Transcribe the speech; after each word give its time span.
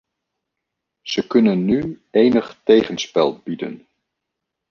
Ze 1.01 1.27
kunnen 1.27 1.65
nu 1.65 2.01
enig 2.11 2.59
tegenspel 2.63 3.39
bieden. 3.43 3.87